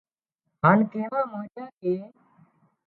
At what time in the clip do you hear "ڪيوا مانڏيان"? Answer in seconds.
0.91-1.69